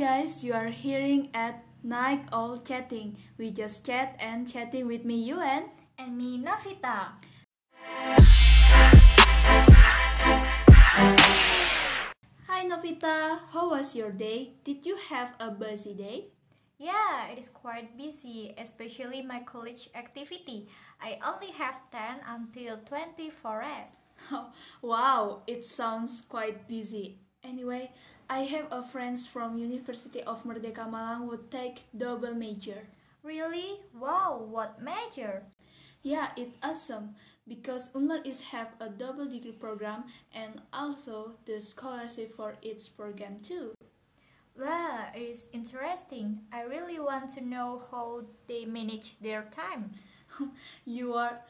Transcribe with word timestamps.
guys, 0.00 0.40
you 0.40 0.56
are 0.56 0.72
hearing 0.72 1.28
at 1.36 1.60
Night 1.84 2.24
Owl 2.32 2.56
Chatting. 2.64 3.20
We 3.36 3.52
just 3.52 3.84
chat 3.84 4.16
and 4.16 4.48
chatting 4.48 4.88
with 4.88 5.04
me, 5.04 5.20
Yuan. 5.28 5.76
And 6.00 6.16
me, 6.16 6.40
Novita. 6.40 7.20
Hi 12.48 12.64
Novita, 12.64 13.44
how 13.52 13.76
was 13.76 13.92
your 13.92 14.08
day? 14.08 14.56
Did 14.64 14.88
you 14.88 14.96
have 15.12 15.36
a 15.36 15.50
busy 15.50 15.92
day? 15.92 16.32
Yeah, 16.78 17.28
it 17.28 17.36
is 17.36 17.52
quite 17.52 17.92
busy, 18.00 18.56
especially 18.56 19.20
my 19.20 19.44
college 19.44 19.90
activity. 19.94 20.72
I 20.96 21.20
only 21.20 21.52
have 21.52 21.76
10 21.92 22.24
until 22.24 22.80
24 22.88 23.62
hours. 23.62 23.92
wow, 24.80 25.42
it 25.46 25.66
sounds 25.66 26.24
quite 26.24 26.66
busy. 26.66 27.20
Anyway, 27.44 27.92
I 28.30 28.44
have 28.44 28.68
a 28.70 28.84
friends 28.84 29.26
from 29.26 29.58
University 29.58 30.22
of 30.22 30.44
Merdeka 30.44 30.88
Malang 30.88 31.26
would 31.26 31.50
take 31.50 31.82
double 31.90 32.32
major. 32.32 32.86
Really? 33.24 33.80
Wow, 33.92 34.46
what 34.48 34.80
major? 34.80 35.42
Yeah, 36.04 36.28
it's 36.36 36.54
awesome 36.62 37.16
because 37.48 37.90
Unmer 37.90 38.24
is 38.24 38.54
have 38.54 38.68
a 38.78 38.88
double 38.88 39.26
degree 39.26 39.50
program 39.50 40.04
and 40.32 40.62
also 40.72 41.32
the 41.44 41.60
scholarship 41.60 42.36
for 42.36 42.54
its 42.62 42.86
program 42.86 43.40
too. 43.42 43.74
Wow, 44.56 45.08
it 45.12 45.18
is 45.18 45.48
interesting. 45.52 46.42
I 46.52 46.62
really 46.62 47.00
want 47.00 47.30
to 47.30 47.40
know 47.40 47.82
how 47.90 48.26
they 48.46 48.64
manage 48.64 49.18
their 49.18 49.50
time. 49.50 49.90
you 50.84 51.14
are 51.14 51.40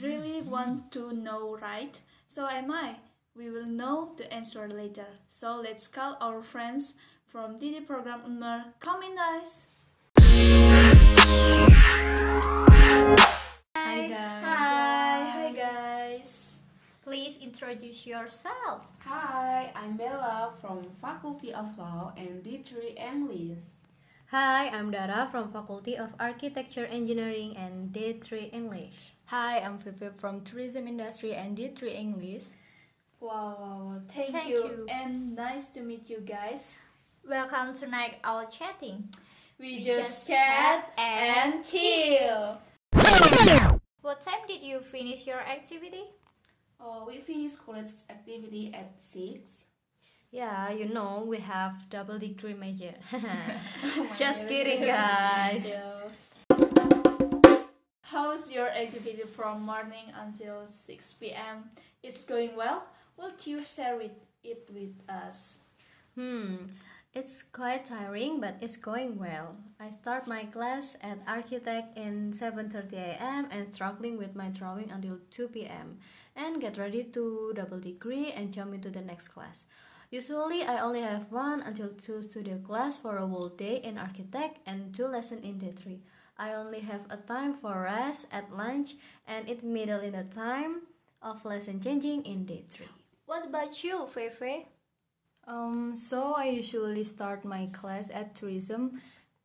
really 0.00 0.42
want 0.42 0.92
to 0.92 1.12
know, 1.12 1.58
right? 1.60 2.00
So 2.28 2.46
am 2.46 2.70
I. 2.70 2.98
We 3.36 3.50
will 3.50 3.66
know 3.66 4.14
the 4.16 4.32
answer 4.32 4.68
later. 4.68 5.18
So 5.28 5.58
let's 5.58 5.88
call 5.88 6.16
our 6.20 6.40
friends 6.40 6.94
from 7.26 7.58
DD 7.58 7.84
program 7.84 8.22
Unmer. 8.22 8.70
Come 8.78 9.02
in, 9.02 9.16
guys. 9.16 9.66
Hi, 13.74 14.06
guys. 14.06 14.14
Hi, 14.14 15.30
hi, 15.34 15.50
guys. 15.50 16.60
Please 17.02 17.36
introduce 17.42 18.06
yourself. 18.06 18.86
Hi, 19.02 19.72
I'm 19.74 19.96
Bella 19.96 20.54
from 20.60 20.86
Faculty 21.02 21.52
of 21.52 21.76
Law 21.76 22.14
and 22.16 22.38
D3 22.44 22.94
English. 22.94 23.66
Hi, 24.30 24.68
I'm 24.68 24.92
Dara 24.92 25.26
from 25.28 25.50
Faculty 25.50 25.98
of 25.98 26.14
Architecture, 26.20 26.86
Engineering 26.86 27.56
and 27.56 27.92
D3 27.92 28.54
English. 28.54 29.14
Hi, 29.26 29.58
I'm 29.58 29.78
Pepe 29.78 30.14
from 30.18 30.42
Tourism 30.42 30.86
Industry 30.86 31.34
and 31.34 31.58
D3 31.58 31.92
English. 31.92 32.54
Wow, 33.24 33.56
wow, 33.58 33.80
wow. 33.88 34.00
Thank, 34.12 34.32
Thank 34.32 34.50
you. 34.50 34.58
you. 34.58 34.86
And 34.86 35.34
nice 35.34 35.70
to 35.70 35.80
meet 35.80 36.10
you 36.10 36.20
guys. 36.20 36.74
Welcome 37.26 37.72
to 37.80 37.86
Night 37.86 38.16
Owl 38.22 38.44
Chatting. 38.52 39.08
We, 39.58 39.76
We 39.76 39.82
just 39.82 39.88
just 39.88 40.28
chat 40.28 40.92
chat 40.92 40.98
and 40.98 41.54
and 41.54 41.64
chill. 41.64 42.60
What 44.02 44.20
time 44.20 44.44
did 44.46 44.60
you 44.60 44.80
finish 44.80 45.26
your 45.26 45.40
activity? 45.40 46.04
Uh, 46.78 47.08
we 47.08 47.16
finished 47.20 47.64
college 47.64 47.96
activity 48.10 48.70
at 48.74 48.92
6. 49.00 49.64
Yeah, 50.30 50.68
you 50.68 50.92
know, 50.92 51.24
we 51.26 51.38
have 51.38 51.88
double 51.88 52.18
degree 52.18 52.52
major. 52.52 52.92
Oh 53.10 54.06
Just 54.18 54.46
kidding, 54.46 54.82
guys. 54.86 55.80
Yeah. 55.80 56.12
How's 58.02 58.52
your 58.52 58.68
activity 58.68 59.22
from 59.32 59.62
morning 59.62 60.12
until 60.12 60.68
6 60.68 61.12
p.m.? 61.14 61.70
It's 62.02 62.26
going 62.26 62.54
well? 62.54 62.84
Would 63.16 63.46
you 63.46 63.64
share 63.64 63.96
with 63.96 64.12
it 64.42 64.68
with 64.72 64.94
us? 65.08 65.58
Hmm, 66.14 66.56
it's 67.14 67.42
quite 67.42 67.84
tiring, 67.84 68.40
but 68.40 68.56
it's 68.60 68.76
going 68.76 69.18
well. 69.18 69.56
I 69.78 69.90
start 69.90 70.26
my 70.26 70.44
class 70.44 70.96
at 71.00 71.22
Architect 71.26 71.96
in 71.96 72.32
7:30 72.34 72.94
a.m. 72.94 73.46
and 73.50 73.74
struggling 73.74 74.18
with 74.18 74.34
my 74.34 74.48
drawing 74.50 74.90
until 74.90 75.18
2 75.30 75.48
p.m. 75.48 75.98
and 76.34 76.60
get 76.60 76.76
ready 76.76 77.04
to 77.14 77.52
double 77.54 77.78
degree 77.78 78.32
and 78.32 78.52
jump 78.52 78.74
into 78.74 78.90
the 78.90 79.00
next 79.02 79.28
class. 79.28 79.66
Usually, 80.10 80.62
I 80.62 80.82
only 80.82 81.02
have 81.02 81.30
one 81.30 81.62
until 81.62 81.90
two 81.94 82.22
studio 82.22 82.58
class 82.58 82.98
for 82.98 83.16
a 83.16 83.26
whole 83.26 83.48
day 83.48 83.76
in 83.82 83.98
Architect 83.98 84.58
and 84.66 84.94
two 84.94 85.06
lesson 85.06 85.42
in 85.42 85.58
D3. 85.58 85.98
I 86.38 86.54
only 86.54 86.80
have 86.80 87.06
a 87.10 87.16
time 87.16 87.54
for 87.54 87.82
rest 87.82 88.26
at 88.30 88.50
lunch 88.54 88.94
and 89.26 89.48
it 89.48 89.62
middle 89.62 90.00
in 90.00 90.12
the 90.12 90.24
time 90.24 90.82
of 91.22 91.44
lesson 91.44 91.80
changing 91.80 92.26
in 92.26 92.46
D3. 92.46 93.03
What 93.26 93.46
about 93.46 93.82
you, 93.82 94.06
Fefe? 94.14 94.66
Um, 95.46 95.94
so 95.96 96.34
I 96.36 96.46
usually 96.46 97.04
start 97.04 97.44
my 97.44 97.66
class 97.72 98.10
at 98.12 98.34
tourism 98.34 99.00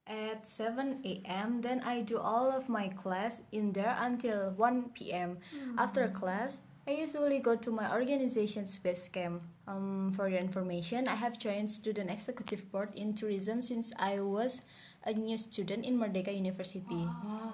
at 0.08 0.48
7 0.48 1.02
a.m. 1.06 1.62
Then 1.62 1.82
I 1.86 2.02
do 2.02 2.18
all 2.18 2.52
of 2.52 2.68
my 2.68 2.90
class 2.90 3.42
in 3.52 3.72
there 3.74 3.96
until 4.00 4.52
1 4.52 4.90
p.m. 4.94 5.38
After 5.78 6.08
class, 6.08 6.60
I 6.88 6.92
usually 6.92 7.40
go 7.40 7.56
to 7.56 7.72
my 7.72 7.92
organization 7.94 8.66
space 8.66 9.08
camp. 9.08 9.44
Um, 9.68 10.12
for 10.16 10.28
your 10.28 10.40
information, 10.40 11.08
I 11.08 11.14
have 11.14 11.38
joined 11.38 11.70
student 11.70 12.10
executive 12.10 12.72
board 12.72 12.90
in 12.96 13.14
tourism 13.14 13.62
since 13.62 13.94
I 14.00 14.20
was 14.20 14.64
a 15.06 15.14
new 15.14 15.38
student 15.38 15.86
in 15.86 16.00
Merdeka 16.00 16.34
University. 16.36 17.06
Wow. 17.06 17.54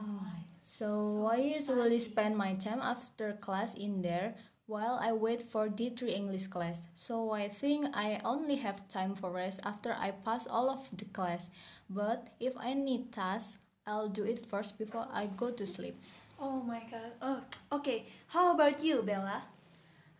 So 0.61 1.29
I 1.29 1.37
usually 1.37 1.99
spend 1.99 2.37
my 2.37 2.53
time 2.53 2.79
after 2.81 3.33
class 3.33 3.73
in 3.75 4.01
there 4.01 4.35
while 4.67 4.97
I 5.01 5.11
wait 5.13 5.41
for 5.41 5.67
D3 5.67 6.09
English 6.09 6.47
class. 6.47 6.87
So 6.95 7.31
I 7.31 7.49
think 7.49 7.87
I 7.93 8.19
only 8.25 8.55
have 8.57 8.89
time 8.89 9.13
for 9.13 9.31
rest 9.31 9.59
after 9.63 9.93
I 9.93 10.11
pass 10.11 10.47
all 10.47 10.69
of 10.69 10.89
the 10.97 11.05
class. 11.05 11.49
But 11.89 12.29
if 12.39 12.53
I 12.57 12.73
need 12.73 13.11
tasks, 13.11 13.57
I'll 13.85 14.09
do 14.09 14.23
it 14.23 14.45
first 14.45 14.77
before 14.79 15.07
I 15.13 15.27
go 15.27 15.51
to 15.51 15.67
sleep. 15.67 15.95
Oh 16.39 16.61
my 16.63 16.81
god. 16.89 17.11
Oh, 17.21 17.41
okay. 17.71 18.05
How 18.27 18.53
about 18.53 18.83
you, 18.83 19.03
Bella? 19.03 19.43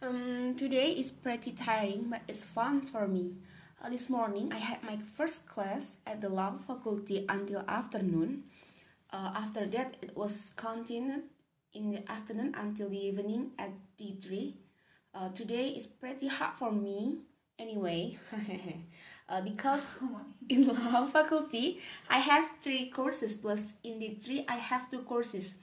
Um, 0.02 0.54
today 0.56 0.92
is 0.92 1.12
pretty 1.12 1.52
tiring, 1.52 2.08
but 2.10 2.22
it's 2.28 2.44
fun 2.44 2.86
for 2.86 3.08
me. 3.08 3.34
Uh, 3.84 3.90
this 3.90 4.10
morning, 4.10 4.54
I 4.54 4.58
had 4.58 4.84
my 4.84 4.98
first 5.18 5.48
class 5.48 5.98
at 6.06 6.22
the 6.22 6.30
law 6.30 6.54
faculty 6.68 7.26
until 7.28 7.64
afternoon. 7.68 8.44
Uh, 9.12 9.32
after 9.36 9.66
that, 9.66 9.98
it 10.02 10.16
was 10.16 10.52
continued 10.56 11.24
in 11.76 11.92
the 11.92 12.10
afternoon 12.10 12.56
until 12.58 12.90
the 12.90 12.98
evening 12.98 13.52
at 13.60 13.72
D3. 13.98 14.56
Uh, 15.14 15.30
today 15.30 15.70
is 15.70 15.86
pretty 15.86 16.28
hard 16.28 16.56
for 16.56 16.72
me 16.72 17.20
anyway, 17.60 18.18
uh, 19.30 19.42
because 19.42 19.84
in 20.50 20.68
law 20.92 21.06
faculty, 21.06 21.80
I 22.10 22.20
have 22.20 22.50
three 22.62 22.90
courses 22.90 23.34
plus 23.36 23.62
in 23.84 24.00
D3, 24.00 24.46
I 24.48 24.56
have 24.56 24.90
two 24.90 25.00
courses 25.00 25.54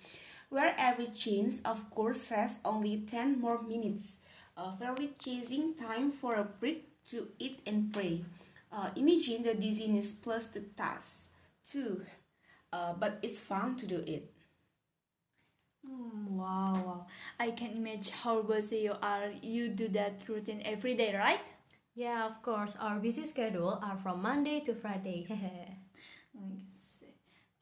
where 0.48 0.74
every 0.78 1.08
change 1.08 1.54
of 1.64 1.90
course 1.90 2.28
has 2.28 2.58
only 2.64 3.00
10 3.00 3.40
more 3.40 3.62
minutes, 3.62 4.16
uh, 4.56 4.76
fairly 4.76 5.12
chasing 5.18 5.74
time 5.74 6.12
for 6.12 6.34
a 6.34 6.44
break 6.44 6.88
to 7.06 7.28
eat 7.38 7.60
and 7.66 7.92
pray. 7.92 8.24
Uh, 8.70 8.90
imagine 8.96 9.42
the 9.42 9.54
dizziness 9.54 10.12
plus 10.12 10.46
the 10.48 10.60
task, 10.60 11.24
too, 11.64 12.02
uh, 12.72 12.92
but 12.94 13.18
it's 13.22 13.40
fun 13.40 13.76
to 13.76 13.86
do 13.86 14.02
it. 14.06 14.30
Hmm, 15.86 16.36
wow, 16.38 16.72
wow. 16.86 17.06
I 17.38 17.50
can 17.50 17.72
imagine 17.76 18.14
how 18.22 18.42
busy 18.42 18.78
you 18.88 18.94
are. 19.02 19.30
You 19.42 19.68
do 19.68 19.88
that 19.88 20.22
routine 20.28 20.62
every 20.64 20.94
day, 20.94 21.14
right? 21.16 21.40
Yeah, 21.94 22.26
of 22.26 22.42
course. 22.42 22.76
Our 22.80 22.98
busy 22.98 23.26
schedule 23.26 23.78
are 23.82 23.98
from 24.02 24.22
Monday 24.22 24.60
to 24.60 24.74
Friday. 24.74 25.26
Okay. 26.34 27.12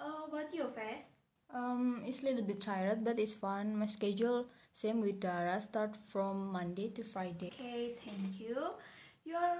Oh, 0.00 0.26
about 0.28 0.54
you, 0.54 0.66
Faye? 0.74 1.04
Um, 1.52 2.02
it's 2.06 2.22
a 2.22 2.26
little 2.26 2.42
bit 2.44 2.60
tired, 2.60 3.04
but 3.04 3.18
it's 3.18 3.34
fun. 3.34 3.76
My 3.76 3.86
schedule, 3.86 4.46
same 4.72 5.00
with 5.00 5.20
Dara, 5.20 5.60
start 5.60 5.96
from 5.96 6.52
Monday 6.52 6.88
to 6.90 7.02
Friday. 7.04 7.52
Okay, 7.58 7.94
thank 8.04 8.40
you. 8.40 8.56
You're 9.24 9.58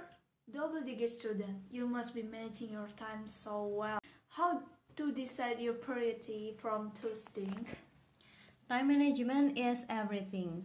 double 0.51 0.81
degree 0.81 1.07
student. 1.07 1.67
You 1.69 1.87
must 1.87 2.15
be 2.15 2.23
managing 2.23 2.71
your 2.71 2.87
time 2.97 3.27
so 3.27 3.65
well. 3.67 3.99
How 4.29 4.61
to 4.95 5.11
decide 5.11 5.59
your 5.59 5.73
priority 5.73 6.55
from 6.57 6.91
those 7.03 7.23
things? 7.25 7.67
Time 8.71 8.87
management 8.87 9.59
is 9.59 9.83
everything. 9.91 10.63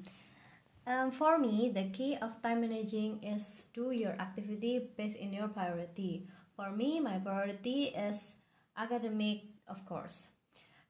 Um, 0.87 1.11
for 1.11 1.43
me, 1.43 1.75
the 1.75 1.91
key 1.91 2.15
of 2.23 2.39
time 2.39 2.63
managing 2.63 3.19
is 3.19 3.67
do 3.75 3.91
your 3.91 4.15
activity 4.23 4.79
based 4.95 5.19
in 5.19 5.35
your 5.35 5.49
priority. 5.51 6.31
For 6.55 6.71
me, 6.71 7.01
my 7.03 7.19
priority 7.19 7.91
is 7.91 8.39
academic, 8.79 9.51
of 9.67 9.83
course. 9.85 10.29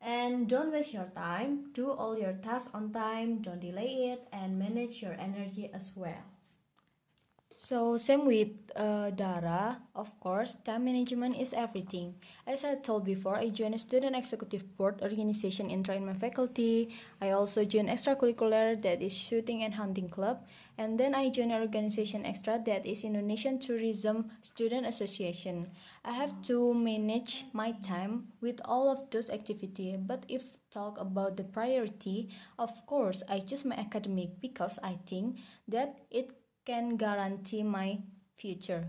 And 0.04 0.44
don't 0.46 0.70
waste 0.70 0.92
your 0.92 1.08
time. 1.16 1.72
Do 1.72 1.88
all 1.88 2.20
your 2.20 2.36
tasks 2.44 2.68
on 2.76 2.92
time. 2.92 3.40
Don't 3.40 3.64
delay 3.64 4.12
it, 4.12 4.28
and 4.28 4.60
manage 4.60 5.00
your 5.00 5.16
energy 5.16 5.72
as 5.72 5.96
well. 5.96 6.35
So 7.58 7.96
same 7.96 8.26
with 8.26 8.52
uh, 8.76 9.08
Dara, 9.10 9.80
of 9.96 10.12
course, 10.20 10.54
time 10.62 10.84
management 10.84 11.40
is 11.40 11.54
everything. 11.56 12.14
As 12.46 12.62
I 12.64 12.74
told 12.76 13.06
before, 13.06 13.34
I 13.36 13.48
joined 13.48 13.74
a 13.74 13.78
student 13.78 14.14
executive 14.14 14.76
board 14.76 15.00
organization 15.00 15.70
in 15.70 15.82
my 16.04 16.12
faculty. 16.12 16.92
I 17.18 17.30
also 17.30 17.64
joined 17.64 17.88
extracurricular 17.88 18.80
that 18.82 19.00
is 19.00 19.16
shooting 19.16 19.62
and 19.64 19.72
hunting 19.74 20.10
club, 20.10 20.44
and 20.76 21.00
then 21.00 21.14
I 21.14 21.30
joined 21.30 21.50
an 21.50 21.62
organization 21.62 22.26
extra 22.26 22.60
that 22.66 22.84
is 22.84 23.04
Indonesian 23.04 23.58
Tourism 23.58 24.30
Student 24.42 24.84
Association. 24.86 25.72
I 26.04 26.12
have 26.12 26.36
to 26.52 26.74
manage 26.74 27.46
my 27.54 27.72
time 27.72 28.36
with 28.42 28.60
all 28.66 28.92
of 28.92 29.08
those 29.08 29.30
activities. 29.30 29.96
But 29.96 30.26
if 30.28 30.44
talk 30.70 31.00
about 31.00 31.38
the 31.38 31.44
priority, 31.44 32.28
of 32.58 32.84
course, 32.84 33.22
I 33.30 33.40
choose 33.40 33.64
my 33.64 33.76
academic 33.76 34.42
because 34.42 34.78
I 34.84 34.98
think 35.08 35.40
that 35.68 36.04
it 36.10 36.30
can 36.66 36.96
guarantee 36.98 37.62
my 37.62 37.98
future. 38.36 38.84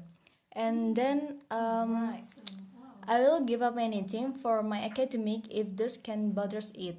And 0.51 0.95
then 0.95 1.45
um, 1.51 2.17
I 3.07 3.19
will 3.21 3.45
give 3.45 3.61
up 3.61 3.77
anything 3.77 4.33
for 4.33 4.63
my 4.63 4.81
academic 4.83 5.45
if 5.49 5.77
this 5.77 5.95
can 5.95 6.31
bothers 6.31 6.73
it. 6.75 6.97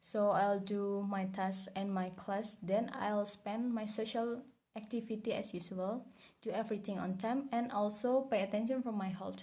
So 0.00 0.30
I'll 0.30 0.60
do 0.60 1.04
my 1.08 1.24
tasks 1.32 1.68
and 1.74 1.92
my 1.92 2.10
class. 2.10 2.56
Then 2.62 2.92
I'll 2.94 3.26
spend 3.26 3.74
my 3.74 3.86
social 3.86 4.42
activity 4.76 5.32
as 5.32 5.52
usual, 5.52 6.06
do 6.42 6.50
everything 6.50 6.98
on 6.98 7.16
time, 7.18 7.48
and 7.50 7.72
also 7.72 8.22
pay 8.30 8.42
attention 8.42 8.82
for 8.82 8.92
my 8.92 9.08
health. 9.08 9.42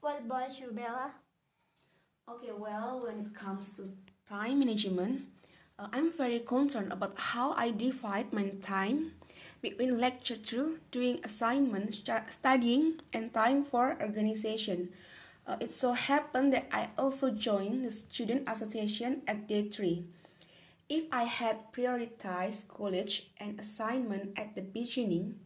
What 0.00 0.20
about 0.20 0.60
you, 0.60 0.70
Bella? 0.70 1.10
Okay, 2.30 2.52
well, 2.56 3.02
when 3.02 3.18
it 3.18 3.34
comes 3.34 3.72
to 3.74 3.90
time 4.28 4.60
management, 4.60 5.26
uh, 5.78 5.88
I'm 5.92 6.12
very 6.12 6.38
concerned 6.38 6.92
about 6.92 7.18
how 7.18 7.52
I 7.52 7.70
divide 7.72 8.32
my 8.32 8.50
time 8.62 9.15
between 9.60 10.00
lecture 10.00 10.36
two, 10.36 10.78
doing 10.90 11.20
assignment, 11.24 11.94
studying, 12.30 13.00
and 13.12 13.32
time 13.32 13.64
for 13.64 13.96
organization. 14.00 14.90
Uh, 15.46 15.56
it 15.60 15.70
so 15.70 15.92
happened 15.92 16.52
that 16.52 16.66
I 16.72 16.90
also 16.98 17.30
joined 17.30 17.84
the 17.84 17.90
student 17.90 18.48
association 18.48 19.22
at 19.26 19.48
D3. 19.48 20.04
If 20.88 21.06
I 21.10 21.24
had 21.24 21.72
prioritized 21.72 22.68
college 22.68 23.30
and 23.38 23.58
assignment 23.58 24.38
at 24.38 24.54
the 24.54 24.62
beginning, 24.62 25.38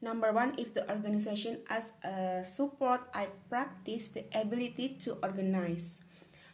number 0.00 0.32
one, 0.32 0.54
if 0.58 0.72
the 0.74 0.88
organization 0.90 1.58
as 1.68 1.92
a 2.04 2.44
support, 2.44 3.08
I 3.12 3.28
practice 3.48 4.08
the 4.08 4.24
ability 4.34 4.96
to 5.04 5.16
organize. 5.22 6.00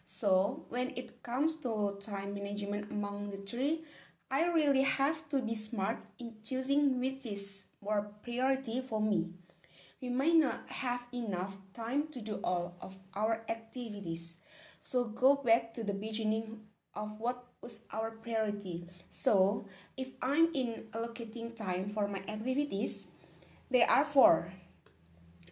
So 0.04 0.66
when 0.68 0.90
it 0.96 1.22
comes 1.22 1.56
to 1.62 1.98
time 2.00 2.34
management 2.34 2.90
among 2.90 3.30
the 3.30 3.38
three, 3.38 3.84
I 4.32 4.48
really 4.48 4.88
have 4.88 5.28
to 5.28 5.44
be 5.44 5.54
smart 5.54 6.00
in 6.16 6.40
choosing 6.40 6.96
which 7.04 7.28
is 7.28 7.68
more 7.84 8.08
priority 8.24 8.80
for 8.80 8.96
me. 8.96 9.28
We 10.00 10.08
may 10.08 10.32
not 10.32 10.64
have 10.72 11.04
enough 11.12 11.60
time 11.76 12.08
to 12.16 12.20
do 12.24 12.40
all 12.40 12.72
of 12.80 12.96
our 13.12 13.44
activities. 13.46 14.40
So 14.80 15.04
go 15.04 15.36
back 15.36 15.74
to 15.74 15.84
the 15.84 15.92
beginning 15.92 16.64
of 16.96 17.20
what 17.20 17.44
was 17.60 17.84
our 17.92 18.12
priority. 18.24 18.88
So 19.10 19.68
if 19.98 20.16
I'm 20.22 20.48
in 20.54 20.88
allocating 20.96 21.54
time 21.54 21.90
for 21.92 22.08
my 22.08 22.24
activities, 22.24 23.04
there 23.70 23.84
are 23.84 24.04
four. 24.04 24.54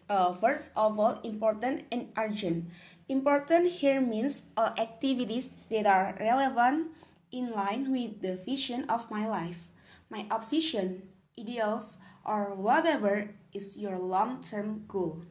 Uh, 0.09 0.33
first 0.33 0.71
of 0.75 0.97
all, 0.97 1.21
important 1.23 1.85
and 1.91 2.09
urgent. 2.17 2.65
Important 3.07 3.77
here 3.77 4.01
means 4.01 4.41
all 4.57 4.73
activities 4.81 5.51
that 5.69 5.85
are 5.85 6.17
relevant 6.19 6.97
in 7.31 7.51
line 7.51 7.91
with 7.91 8.21
the 8.21 8.35
vision 8.35 8.85
of 8.89 9.09
my 9.09 9.27
life, 9.27 9.69
my 10.09 10.25
obsession, 10.29 11.03
ideals, 11.39 11.97
or 12.25 12.53
whatever 12.53 13.31
is 13.53 13.77
your 13.77 13.97
long-term 13.97 14.85
goal. 14.87 15.23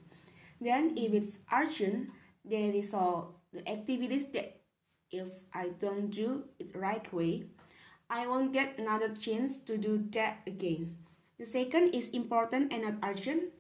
Then 0.60 0.96
if 0.96 1.12
it's 1.12 1.38
urgent, 1.52 2.10
there 2.44 2.72
is 2.72 2.92
all 2.92 3.40
the 3.52 3.66
activities 3.68 4.26
that 4.32 4.60
if 5.10 5.28
I 5.52 5.70
don't 5.78 6.10
do 6.10 6.44
it 6.58 6.74
right 6.74 7.04
way, 7.12 7.44
I 8.08 8.26
won't 8.26 8.52
get 8.52 8.78
another 8.78 9.14
chance 9.14 9.58
to 9.60 9.78
do 9.78 10.04
that 10.12 10.42
again. 10.46 10.96
The 11.38 11.46
second 11.46 11.94
is 11.94 12.10
important 12.10 12.72
and 12.72 12.82
not 12.82 12.98
urgent. 13.02 13.54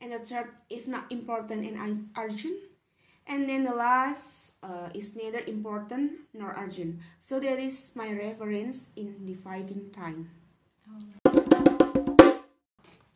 And 0.00 0.12
the 0.12 0.18
third, 0.18 0.50
if 0.68 0.88
not 0.88 1.10
important 1.10 1.64
and 1.64 2.10
urgent. 2.18 2.58
And 3.26 3.48
then 3.48 3.62
the 3.62 3.74
last 3.74 4.51
uh, 4.62 4.88
is 4.94 5.14
neither 5.16 5.40
important 5.46 6.12
nor 6.34 6.54
urgent. 6.58 7.00
So 7.20 7.40
that 7.40 7.58
is 7.58 7.92
my 7.94 8.12
reference 8.12 8.88
in 8.96 9.26
dividing 9.26 9.90
time. 9.90 10.30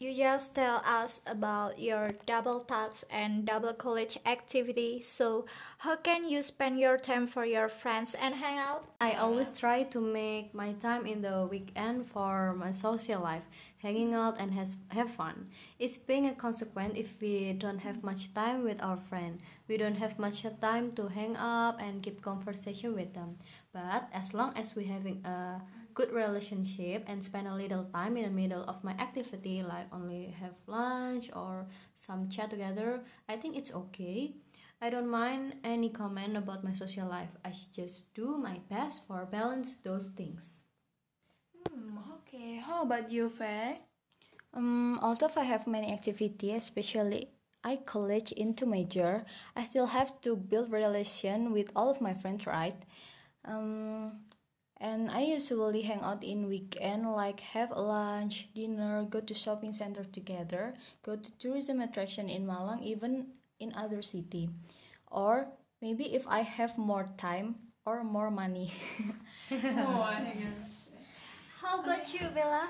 You 0.06 0.14
just 0.14 0.54
tell 0.54 0.82
us 0.86 1.20
about 1.26 1.80
your 1.80 2.14
double 2.26 2.60
task 2.60 3.02
and 3.10 3.44
double 3.44 3.74
college 3.74 4.16
activity. 4.24 5.02
So, 5.02 5.46
how 5.78 5.96
can 5.96 6.30
you 6.30 6.42
spend 6.42 6.78
your 6.78 6.96
time 6.96 7.26
for 7.26 7.44
your 7.44 7.68
friends 7.68 8.14
and 8.14 8.36
hang 8.36 8.56
out? 8.56 8.86
I 9.00 9.14
always 9.14 9.50
try 9.50 9.82
to 9.82 10.00
make 10.00 10.54
my 10.54 10.74
time 10.74 11.06
in 11.06 11.22
the 11.22 11.48
weekend 11.50 12.06
for 12.06 12.54
my 12.54 12.70
social 12.70 13.20
life, 13.20 13.42
hanging 13.82 14.14
out 14.14 14.38
and 14.38 14.54
has, 14.54 14.76
have 14.90 15.10
fun. 15.10 15.48
It's 15.80 15.96
being 15.96 16.28
a 16.28 16.34
consequence 16.36 16.94
if 16.94 17.20
we 17.20 17.54
don't 17.54 17.80
have 17.80 18.04
much 18.04 18.32
time 18.32 18.62
with 18.62 18.80
our 18.80 18.98
friend. 19.10 19.40
We 19.66 19.76
don't 19.76 19.98
have 19.98 20.20
much 20.20 20.46
time 20.60 20.92
to 20.92 21.08
hang 21.08 21.36
up 21.36 21.82
and 21.82 22.00
keep 22.00 22.22
conversation 22.22 22.94
with 22.94 23.12
them. 23.12 23.38
But 23.72 24.06
as 24.12 24.32
long 24.32 24.52
as 24.54 24.76
we're 24.76 24.86
having 24.86 25.26
a 25.26 25.62
good 25.96 26.12
relationship 26.12 27.02
and 27.08 27.24
spend 27.24 27.48
a 27.48 27.56
little 27.56 27.88
time 27.88 28.20
in 28.20 28.24
the 28.28 28.30
middle 28.30 28.62
of 28.68 28.84
my 28.84 28.92
activity 29.00 29.64
like 29.64 29.88
only 29.90 30.28
have 30.38 30.52
lunch 30.68 31.32
or 31.32 31.66
some 31.94 32.28
chat 32.28 32.52
together 32.52 33.00
i 33.28 33.34
think 33.34 33.56
it's 33.56 33.72
okay. 33.72 34.36
I 34.76 34.90
don't 34.90 35.08
mind 35.08 35.56
any 35.64 35.88
comment 35.88 36.36
about 36.36 36.62
my 36.62 36.74
social 36.74 37.08
life. 37.08 37.32
I 37.42 37.52
just 37.72 38.12
do 38.12 38.36
my 38.36 38.60
best 38.68 39.08
for 39.08 39.24
balance 39.24 39.74
those 39.76 40.08
things. 40.12 40.64
Hmm, 41.64 41.96
okay. 42.20 42.60
How 42.60 42.82
about 42.82 43.10
you 43.10 43.30
faye? 43.30 43.80
Um, 44.52 44.98
although 45.00 45.32
i 45.36 45.44
have 45.44 45.66
many 45.66 45.92
activities 45.92 46.68
especially 46.68 47.30
I 47.64 47.76
college 47.82 48.30
into 48.30 48.64
major, 48.64 49.24
I 49.56 49.64
still 49.64 49.86
have 49.86 50.20
to 50.20 50.36
build 50.36 50.70
relation 50.70 51.52
with 51.52 51.72
all 51.74 51.90
of 51.90 52.00
my 52.00 52.14
friends, 52.14 52.46
right? 52.46 52.78
Um, 53.44 54.22
and 54.78 55.10
I 55.10 55.22
usually 55.22 55.82
hang 55.82 56.00
out 56.00 56.22
in 56.22 56.48
weekend 56.48 57.10
like 57.10 57.40
have 57.40 57.70
a 57.70 57.80
lunch, 57.80 58.48
dinner, 58.54 59.04
go 59.08 59.20
to 59.20 59.34
shopping 59.34 59.72
center 59.72 60.04
together, 60.04 60.74
go 61.02 61.16
to 61.16 61.30
tourism 61.38 61.80
attraction 61.80 62.28
in 62.28 62.46
Malang, 62.46 62.82
even 62.82 63.28
in 63.58 63.72
other 63.74 64.02
city. 64.02 64.50
Or 65.10 65.48
maybe 65.80 66.14
if 66.14 66.26
I 66.28 66.40
have 66.42 66.76
more 66.76 67.08
time 67.16 67.56
or 67.86 68.04
more 68.04 68.30
money. 68.30 68.72
oh, 69.50 70.02
I 70.02 70.34
guess. 70.38 70.90
How 71.62 71.80
about 71.80 72.00
okay. 72.00 72.18
you, 72.20 72.30
Bella? 72.34 72.68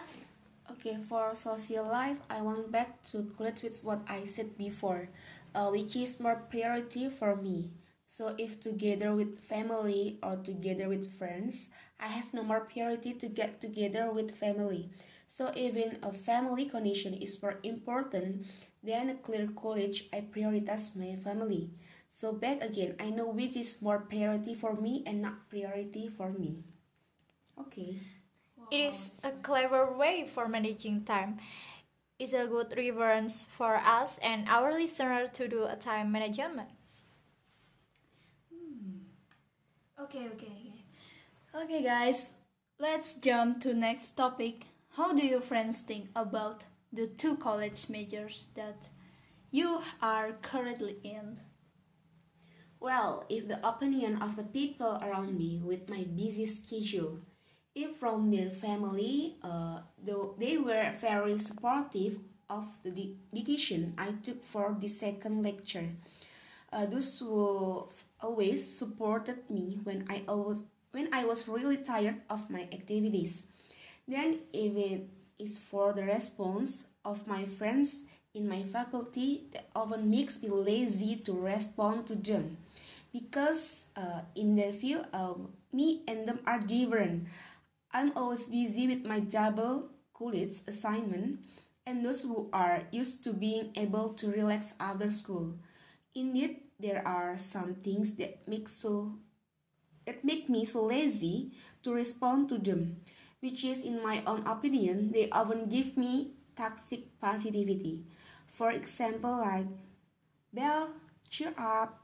Okay, 0.71 0.99
for 1.09 1.35
social 1.35 1.87
life, 1.87 2.19
I 2.31 2.43
want 2.43 2.71
back 2.71 3.03
to 3.11 3.27
college 3.37 3.63
with 3.63 3.83
what 3.83 4.01
I 4.09 4.25
said 4.25 4.57
before, 4.59 5.09
uh, 5.55 5.71
which 5.71 5.97
is 5.97 6.21
more 6.21 6.43
priority 6.51 7.09
for 7.09 7.35
me. 7.37 7.71
So 8.09 8.35
if 8.39 8.61
together 8.61 9.15
with 9.15 9.41
family 9.41 10.19
or 10.23 10.37
together 10.37 10.89
with 10.89 11.13
friends, 11.19 11.69
I 12.01 12.09
have 12.09 12.33
no 12.35 12.43
more 12.43 12.61
priority 12.61 13.15
to 13.15 13.27
get 13.29 13.61
together 13.61 14.11
with 14.11 14.31
family. 14.37 14.91
So 15.27 15.53
even 15.57 15.99
a 16.03 16.13
family 16.13 16.67
condition 16.67 17.15
is 17.15 17.43
more 17.43 17.59
important 17.63 18.47
than 18.83 19.11
a 19.11 19.15
clear 19.15 19.49
college, 19.49 20.05
I 20.13 20.21
prioritize 20.21 20.95
my 20.97 21.17
family. 21.17 21.71
So 22.09 22.33
back 22.33 22.63
again, 22.63 22.95
I 23.01 23.11
know 23.11 23.29
which 23.29 23.57
is 23.57 23.83
more 23.83 23.99
priority 23.99 24.55
for 24.55 24.75
me 24.75 25.03
and 25.07 25.21
not 25.23 25.49
priority 25.51 26.09
for 26.09 26.31
me. 26.31 26.65
Okay. 27.59 27.99
It 28.71 28.81
is 28.81 29.13
a 29.25 29.33
clever 29.33 29.97
way 29.97 30.27
for 30.27 30.49
managing 30.49 31.05
time. 31.05 31.39
It's 32.19 32.33
a 32.33 32.47
good 32.47 32.75
reference 32.77 33.47
for 33.47 33.77
us 33.77 34.19
and 34.19 34.49
our 34.49 34.73
listener 34.73 35.27
to 35.27 35.49
do 35.49 35.65
a 35.65 35.77
time 35.77 36.13
management. 36.13 36.76
Okay, 40.07 40.29
okay, 40.39 40.55
okay. 40.55 41.65
Okay, 41.65 41.83
guys, 41.83 42.31
let's 42.79 43.17
jump 43.17 43.61
to 43.63 43.75
next 43.75 44.13
topic. 44.13 44.67
How 44.95 45.13
do 45.13 45.27
your 45.27 45.41
friends 45.41 45.81
think 45.81 46.11
about 46.15 46.65
the 46.93 47.09
two 47.09 47.37
college 47.37 47.89
majors 47.89 48.47
that 48.55 48.87
you 49.51 49.83
are 50.01 50.39
currently 50.43 50.99
in? 51.03 51.41
Well, 52.79 53.27
if 53.29 53.49
the 53.49 53.59
opinion 53.67 54.23
of 54.23 54.37
the 54.37 54.45
people 54.45 55.03
around 55.03 55.37
me 55.37 55.61
with 55.65 55.91
my 55.91 56.05
busy 56.05 56.47
schedule, 56.47 57.19
if 57.75 57.97
from 57.97 58.31
their 58.31 58.51
family, 58.51 59.39
uh, 59.43 59.81
though 59.99 60.37
they 60.39 60.57
were 60.57 60.95
very 61.01 61.37
supportive 61.41 62.21
of 62.49 62.69
the 62.85 63.17
decision 63.35 63.95
I 63.99 64.13
took 64.23 64.45
for 64.45 64.77
the 64.79 64.87
second 64.87 65.43
lecture 65.43 65.97
uh, 66.73 66.87
those 66.87 67.19
who 67.19 67.87
always 68.21 68.61
supported 68.79 69.49
me 69.51 69.81
when 69.85 70.07
I 70.09 70.23
always 70.29 70.59
when 70.93 71.09
I 71.13 71.25
was 71.25 71.47
really 71.49 71.77
tired 71.79 72.23
of 72.31 72.49
my 72.51 72.63
activities. 72.73 73.43
Then 74.09 74.41
even 74.53 75.09
is 75.39 75.59
for 75.59 75.93
the 75.93 76.05
response 76.05 76.87
of 77.05 77.27
my 77.27 77.45
friends 77.45 78.05
in 78.35 78.49
my 78.49 78.63
faculty 78.63 79.45
that 79.53 79.69
often 79.75 80.11
makes 80.11 80.43
me 80.43 80.49
lazy 80.49 81.17
to 81.17 81.33
respond 81.33 82.07
to 82.07 82.15
them 82.15 82.57
because 83.13 83.85
uh, 83.97 84.23
in 84.35 84.57
their 84.57 84.73
view 84.73 85.03
uh, 85.13 85.35
me 85.73 86.03
and 86.09 86.27
them 86.29 86.41
are 86.47 86.61
different 86.61 87.27
i'm 87.93 88.13
always 88.17 88.49
busy 88.49 88.87
with 88.87 89.05
my 89.05 89.21
double 89.21 89.89
college 90.15 90.57
assignment 90.67 91.41
and 91.87 92.05
those 92.05 92.23
who 92.23 92.49
are 92.53 92.83
used 92.91 93.23
to 93.25 93.33
being 93.33 93.71
able 93.77 94.11
to 94.11 94.29
relax 94.31 94.75
after 94.81 95.09
school 95.11 95.55
indeed 96.17 96.65
there 96.81 97.05
are 97.05 97.37
some 97.37 97.77
things 97.85 98.17
that 98.17 98.41
make 98.49 98.69
so 98.69 99.21
that 100.09 100.25
make 100.25 100.49
me 100.49 100.65
so 100.65 100.89
lazy 100.89 101.53
to 101.85 101.93
respond 101.93 102.49
to 102.49 102.57
them 102.57 103.05
which 103.41 103.63
is 103.65 103.85
in 103.85 104.03
my 104.03 104.25
own 104.27 104.41
opinion 104.49 105.13
they 105.13 105.29
often 105.31 105.69
give 105.69 105.97
me 105.97 106.33
toxic 106.57 107.21
positivity. 107.21 108.03
For 108.49 108.73
example 108.73 109.45
like 109.45 109.69
bell 110.53 110.97
cheer 111.29 111.53
up 111.59 112.01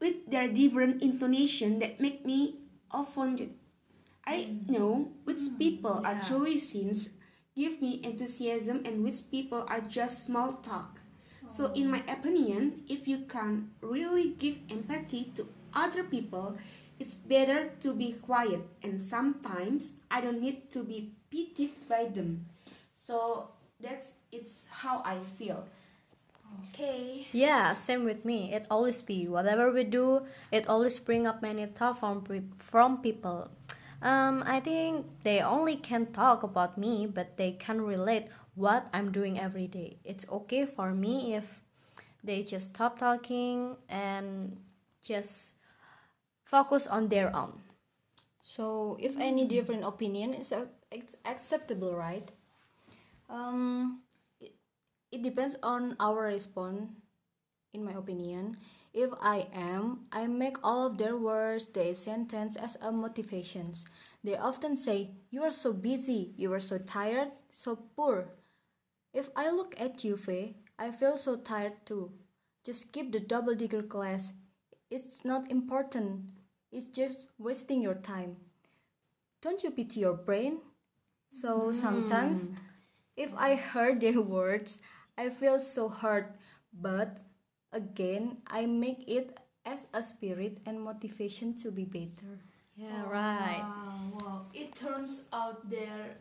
with 0.00 0.26
their 0.26 0.50
different 0.50 1.00
intonation 1.00 1.78
that 1.78 2.00
make 2.00 2.26
me 2.26 2.58
offended. 2.90 3.54
I 4.26 4.50
mm. 4.50 4.68
know 4.70 5.14
which 5.22 5.38
mm, 5.38 5.58
people 5.58 6.02
are 6.04 6.18
truly 6.18 6.58
sins 6.58 7.08
give 7.54 7.80
me 7.80 8.00
enthusiasm 8.02 8.82
and 8.84 9.04
which 9.04 9.30
people 9.30 9.64
are 9.68 9.80
just 9.80 10.26
small 10.26 10.58
talk 10.64 11.01
so 11.48 11.72
in 11.72 11.90
my 11.90 12.02
opinion 12.08 12.82
if 12.88 13.06
you 13.06 13.18
can 13.28 13.70
really 13.80 14.30
give 14.38 14.58
empathy 14.70 15.30
to 15.34 15.46
other 15.74 16.02
people 16.04 16.56
it's 16.98 17.14
better 17.14 17.70
to 17.80 17.92
be 17.92 18.12
quiet 18.12 18.62
and 18.82 19.00
sometimes 19.00 19.92
i 20.10 20.20
don't 20.20 20.40
need 20.40 20.70
to 20.70 20.82
be 20.82 21.12
pitied 21.30 21.72
by 21.88 22.06
them 22.06 22.46
so 22.94 23.48
that's 23.80 24.12
it's 24.30 24.64
how 24.70 25.02
i 25.04 25.18
feel 25.38 25.66
Okay. 26.68 27.26
Yeah, 27.32 27.72
same 27.72 28.04
with 28.04 28.24
me. 28.24 28.52
It 28.52 28.66
always 28.70 29.00
be 29.02 29.28
whatever 29.28 29.70
we 29.72 29.84
do. 29.84 30.22
It 30.50 30.68
always 30.68 30.98
bring 30.98 31.26
up 31.26 31.40
many 31.42 31.66
thoughts 31.66 32.00
from 32.00 32.24
from 32.58 33.00
people. 33.00 33.48
Um, 34.02 34.42
I 34.44 34.60
think 34.60 35.06
they 35.22 35.40
only 35.40 35.76
can 35.76 36.12
talk 36.12 36.42
about 36.42 36.76
me, 36.76 37.06
but 37.06 37.36
they 37.36 37.52
can 37.52 37.80
relate 37.80 38.28
what 38.54 38.88
I'm 38.92 39.12
doing 39.12 39.38
every 39.38 39.66
day. 39.66 39.98
It's 40.04 40.26
okay 40.30 40.66
for 40.66 40.92
me 40.92 41.34
if 41.34 41.62
they 42.24 42.42
just 42.42 42.74
stop 42.74 42.98
talking 42.98 43.76
and 43.88 44.58
just 45.02 45.54
focus 46.44 46.86
on 46.86 47.08
their 47.08 47.34
own. 47.34 47.60
So, 48.42 48.96
if 49.00 49.18
any 49.18 49.44
different 49.46 49.84
opinion 49.84 50.34
is 50.34 50.52
acceptable, 51.24 51.94
right? 51.96 52.30
Um, 53.30 54.02
it, 54.40 54.54
it 55.12 55.22
depends 55.22 55.56
on 55.62 55.96
our 56.00 56.24
response. 56.24 56.90
In 57.72 57.84
my 57.84 57.92
opinion, 57.92 58.58
if 58.92 59.10
I 59.20 59.48
am, 59.52 60.06
I 60.12 60.26
make 60.26 60.58
all 60.62 60.86
of 60.86 60.98
their 60.98 61.16
words, 61.16 61.68
their 61.68 61.94
sentence 61.94 62.56
as 62.56 62.76
a 62.82 62.92
motivations. 62.92 63.86
They 64.24 64.36
often 64.36 64.76
say, 64.76 65.12
"You 65.30 65.42
are 65.44 65.50
so 65.52 65.72
busy. 65.72 66.34
You 66.36 66.52
are 66.52 66.60
so 66.60 66.78
tired, 66.78 67.32
so 67.50 67.76
poor." 67.96 68.28
If 69.12 69.28
I 69.36 69.50
look 69.50 69.74
at 69.78 70.04
you, 70.04 70.16
Faye, 70.16 70.56
I 70.78 70.90
feel 70.90 71.18
so 71.18 71.36
tired 71.36 71.84
too. 71.84 72.12
Just 72.64 72.82
skip 72.82 73.12
the 73.12 73.20
double 73.20 73.54
degree 73.54 73.82
class. 73.82 74.32
It's 74.90 75.24
not 75.24 75.50
important. 75.50 76.24
It's 76.70 76.88
just 76.88 77.26
wasting 77.38 77.82
your 77.82 77.94
time. 77.94 78.36
Don't 79.42 79.62
you 79.62 79.70
pity 79.70 80.00
your 80.00 80.14
brain? 80.14 80.60
So 81.30 81.66
hmm. 81.66 81.72
sometimes, 81.72 82.50
if 83.16 83.34
I 83.36 83.56
heard 83.56 84.00
their 84.00 84.20
words, 84.36 84.80
I 85.18 85.28
feel 85.30 85.60
so 85.60 85.88
hurt. 85.88 86.36
But 86.72 87.22
again, 87.72 88.38
I 88.46 88.66
make 88.66 89.04
it 89.06 89.38
as 89.66 89.86
a 89.92 90.02
spirit 90.02 90.58
and 90.64 90.80
motivation 90.80 91.54
to 91.58 91.70
be 91.70 91.84
better. 91.84 92.40
Yeah, 92.76 93.02
right. 93.04 93.62
Wow, 93.62 94.12
wow. 94.14 94.46
It 94.54 94.74
turns 94.74 95.24
out 95.32 95.68
there 95.68 96.16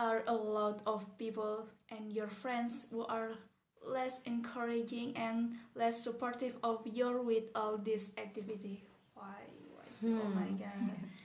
are 0.00 0.24
a 0.26 0.34
lot 0.34 0.80
of 0.86 1.04
people 1.18 1.68
and 1.90 2.10
your 2.10 2.28
friends 2.40 2.88
who 2.90 3.04
are 3.04 3.36
less 3.84 4.20
encouraging 4.24 5.12
and 5.14 5.52
less 5.74 6.02
supportive 6.02 6.56
of 6.64 6.80
your 6.86 7.20
with 7.20 7.44
all 7.54 7.76
this 7.76 8.10
activity. 8.16 8.82
Why? 9.12 9.44
Why 9.76 9.84
so- 9.92 10.08
Oh 10.08 10.32
my 10.32 10.48
hmm. 10.48 10.64
god. 10.64 11.20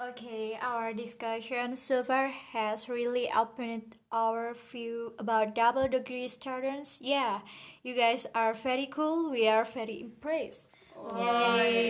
Okay, 0.00 0.58
our 0.60 0.92
discussion 0.92 1.76
so 1.76 2.02
far 2.02 2.28
has 2.28 2.88
really 2.88 3.30
opened 3.30 3.96
our 4.12 4.52
view 4.52 5.12
about 5.18 5.54
double 5.54 5.88
degree 5.88 6.28
students. 6.28 6.98
Yeah, 7.00 7.40
you 7.82 7.94
guys 7.94 8.26
are 8.34 8.52
very 8.52 8.86
cool. 8.86 9.30
We 9.30 9.48
are 9.48 9.64
very 9.64 10.00
impressed. 10.00 10.68
Oh 10.96 11.08
Thank 11.08 11.83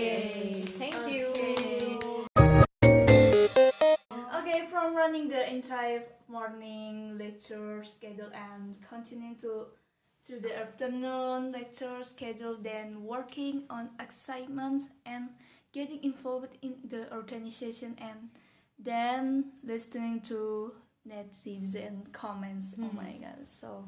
lecture 7.45 7.85
schedule 7.85 8.31
and 8.33 8.77
continuing 8.89 9.37
to 9.37 9.67
to 10.25 10.41
the 10.41 10.59
afternoon 10.59 11.53
lecture 11.53 12.03
schedule, 12.03 12.57
then 12.57 13.05
working 13.05 13.65
on 13.69 13.91
assignments 14.01 14.87
and 15.05 15.29
getting 15.71 16.03
involved 16.03 16.57
in 16.63 16.77
the 16.89 17.13
organization 17.15 17.95
and 17.99 18.31
then 18.79 19.53
listening 19.63 20.21
to 20.23 20.73
netizen 21.07 22.11
comments. 22.13 22.75
Oh 22.81 22.85
hmm. 22.85 22.97
my 22.97 23.13
god, 23.21 23.47
so 23.47 23.85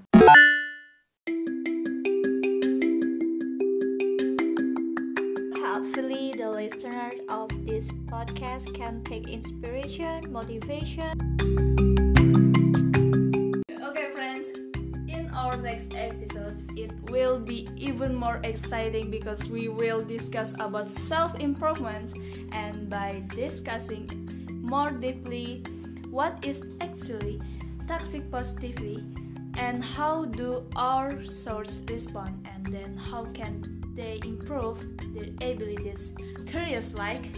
Hopefully, 5.65 6.35
the 6.37 6.51
listeners 6.51 7.15
of 7.31 7.49
this 7.65 7.91
podcast 8.13 8.75
can 8.75 9.03
take 9.05 9.29
inspiration, 9.29 10.31
motivation. 10.31 11.65
Next 15.93 16.14
episode, 16.14 16.78
it 16.78 16.93
will 17.11 17.38
be 17.38 17.69
even 17.76 18.14
more 18.14 18.40
exciting 18.45 19.11
because 19.11 19.49
we 19.49 19.69
will 19.69 20.05
discuss 20.05 20.55
about 20.59 20.90
self 20.90 21.38
improvement 21.40 22.14
and 22.52 22.88
by 22.88 23.23
discussing 23.35 24.09
more 24.62 24.90
deeply 24.90 25.62
what 26.11 26.38
is 26.45 26.64
actually 26.81 27.40
toxic 27.87 28.31
positivity 28.31 29.05
and 29.59 29.83
how 29.83 30.25
do 30.25 30.66
our 30.76 31.25
source 31.25 31.83
respond 31.88 32.47
and 32.52 32.66
then 32.66 32.97
how 32.97 33.25
can 33.26 33.83
they 33.95 34.21
improve 34.25 34.78
their 35.14 35.31
abilities. 35.50 36.12
Careers 36.50 36.95
like? 36.95 37.33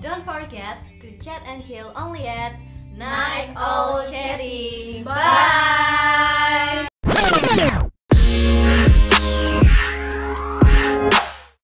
Don't 0.00 0.24
forget 0.24 0.78
to 1.00 1.18
chat 1.18 1.42
and 1.46 1.64
chill 1.64 1.92
only 1.96 2.28
at 2.28 2.54
Night 2.96 3.52
Owl 3.56 4.10
Chatting. 4.10 5.04
Bye. 5.04 6.32